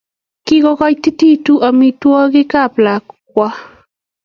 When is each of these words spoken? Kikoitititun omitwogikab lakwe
Kikoitititun 0.45 1.61
omitwogikab 1.67 2.73
lakwe 2.85 3.47